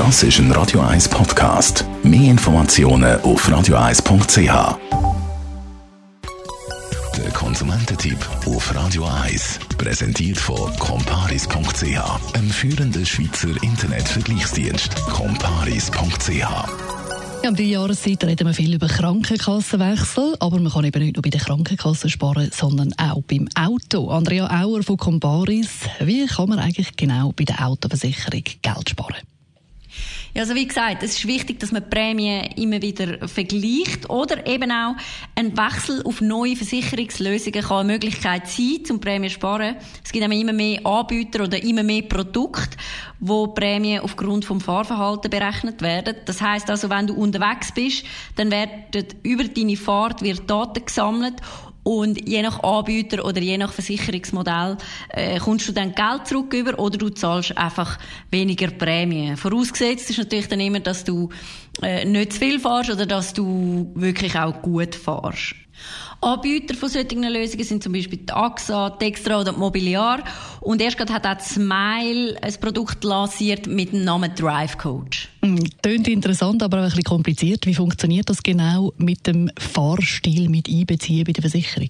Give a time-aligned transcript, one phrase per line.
[0.00, 1.84] Das ist ein Radio 1 Podcast.
[2.02, 4.78] Mehr Informationen auf radio1.ch.
[7.18, 8.16] Der Konsumententipp
[8.46, 14.94] auf Radio 1 präsentiert von comparis.ch, einem führenden Schweizer Internetvergleichsdienst.
[15.10, 16.30] comparis.ch
[17.42, 21.22] ja, um diese Jahreszeit reden wir viel über Krankenkassenwechsel, aber man kann eben nicht nur
[21.22, 24.08] bei den Krankenkassen sparen, sondern auch beim Auto.
[24.08, 25.70] Andrea Auer von Comparis,
[26.00, 29.29] wie kann man eigentlich genau bei der Autoversicherung Geld sparen?
[30.34, 34.70] Ja, also wie gesagt, es ist wichtig, dass man Prämien immer wieder vergleicht oder eben
[34.70, 34.94] auch
[35.34, 39.76] ein Wechsel auf neue Versicherungslösungen kann eine Möglichkeit sein, zum Prämien zu sparen.
[40.04, 42.76] Es gibt immer mehr Anbieter oder immer mehr Produkte,
[43.18, 46.14] wo Prämien aufgrund vom Fahrverhalten berechnet werden.
[46.26, 48.04] Das heißt also, wenn du unterwegs bist,
[48.36, 51.36] dann werden über deine Fahrt wird Daten gesammelt
[51.82, 54.76] und je nach Anbieter oder je nach Versicherungsmodell
[55.10, 57.98] äh, kommst du dann Geld zurück über oder du zahlst einfach
[58.30, 59.34] weniger Prämie.
[59.36, 61.30] Vorausgesetzt ist natürlich dann immer, dass du
[61.82, 65.54] äh, nicht zu viel fährst oder dass du wirklich auch gut fährst.
[66.20, 70.22] Anbieter von solchen Lösungen sind zum Beispiel die AXA, die Extra oder die Mobiliar.
[70.60, 75.29] Und erst gerade hat auch Smile ein Produkt lanciert mit dem Namen Drive Coach.
[75.40, 77.66] Tönt hm, interessant, aber auch ein bisschen kompliziert.
[77.66, 81.88] Wie funktioniert das genau mit dem Fahrstil mit einbeziehen bei der Versicherung?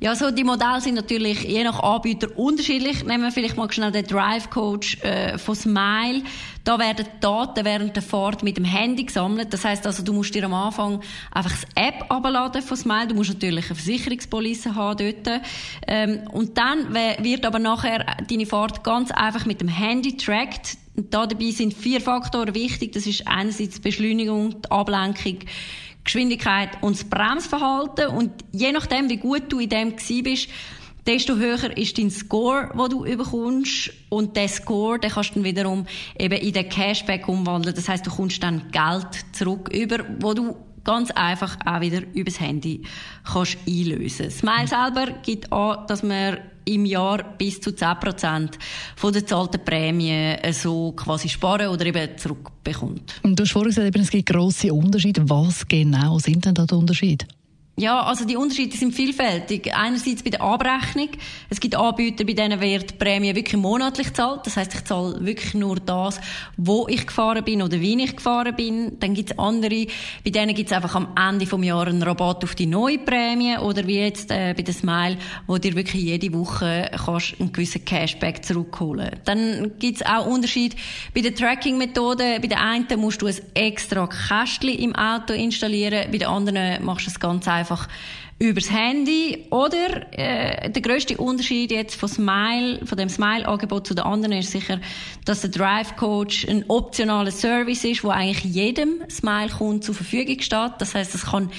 [0.00, 3.04] Ja, so die Modelle sind natürlich je nach Anbieter unterschiedlich.
[3.04, 6.22] Nehmen wir vielleicht mal schnell den Drive Coach äh, von Smile.
[6.68, 9.54] Da werden Daten während der Fahrt mit dem Handy gesammelt.
[9.54, 11.00] Das heißt also, du musst dir am Anfang
[11.32, 13.06] einfach das App abladen von Smile.
[13.06, 15.40] Du musst natürlich eine Versicherungspolice haben dort.
[15.86, 20.76] Ähm, und dann wird aber nachher deine Fahrt ganz einfach mit dem Handy trackt.
[20.94, 22.92] Und da dabei sind vier Faktoren wichtig.
[22.92, 25.38] Das ist einerseits die Beschleunigung, die Ablenkung,
[26.04, 28.08] Geschwindigkeit und das Bremsverhalten.
[28.08, 30.50] Und je nachdem, wie gut du in dem bist,
[31.08, 33.90] desto höher ist dein Score, wo du überkommst.
[34.10, 35.86] Und der Score, den kannst du dann wiederum
[36.18, 37.74] eben in den Cashback umwandeln.
[37.74, 42.38] Das heißt, du kommst dann Geld zurück über, wo du ganz einfach auch wieder übers
[42.40, 42.82] Handy
[43.24, 44.30] kannst einlösen.
[44.30, 48.50] Smile selber gibt an, dass man im Jahr bis zu 10%
[48.96, 53.20] von der zahlten Prämie so quasi sparen oder eben zurückbekommt.
[53.22, 55.28] Du hast vorhin gesagt, es gibt grosse Unterschiede.
[55.28, 57.26] Was genau sind denn da die Unterschiede?
[57.78, 59.72] Ja, also die Unterschiede sind vielfältig.
[59.72, 61.10] Einerseits bei der Abrechnung.
[61.48, 64.44] Es gibt Anbieter, bei denen wird die Prämie wirklich monatlich zahlt.
[64.46, 66.20] Das heißt, ich zahle wirklich nur das,
[66.56, 68.98] wo ich gefahren bin oder wie ich gefahren bin.
[68.98, 69.86] Dann gibt es andere,
[70.24, 73.56] bei denen gibt es einfach am Ende vom Jahr einen Rabatt auf die neue Prämie
[73.58, 75.16] oder wie jetzt äh, bei der Smile,
[75.46, 79.20] wo dir wirklich jede Woche kannst einen gewissen Cashback zurückholen.
[79.24, 80.74] Dann gibt es auch Unterschiede
[81.14, 82.40] bei der Tracking-Methode.
[82.40, 87.06] Bei der einen musst du ein extra Kästchen im Auto installieren, bei der anderen machst
[87.06, 87.88] du es ganz einfach einfach
[88.38, 94.04] übers Handy oder äh, der größte Unterschied jetzt von Smile, von dem Smile-Angebot zu den
[94.04, 94.80] anderen ist sicher,
[95.24, 100.72] dass der Drive Coach ein optionaler Service ist, wo eigentlich jedem Smile-Kunden zur Verfügung steht.
[100.78, 101.50] Das heißt, das kann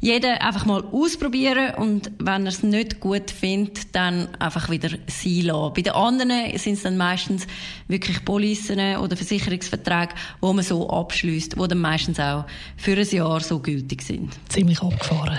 [0.00, 5.42] jeder einfach mal ausprobieren und wenn er es nicht gut findet, dann einfach wieder sein
[5.42, 5.74] lassen.
[5.74, 7.46] Bei den anderen sind es dann meistens
[7.88, 12.44] wirklich Policen oder Versicherungsverträge, wo man so abschließt, wo dann meistens auch
[12.76, 14.32] für ein Jahr so gültig sind.
[14.48, 15.38] Ziemlich abgefahren.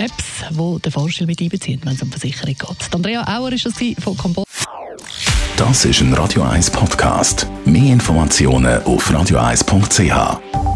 [0.00, 2.94] Apps, die den Vorstil mit einbeziehen, wenn es um Versicherung geht.
[2.94, 4.44] Andrea Auer ist das von Combo.
[5.56, 7.46] Das ist ein Radio 1 Podcast.
[7.66, 10.69] Mehr Informationen auf radio1.ch.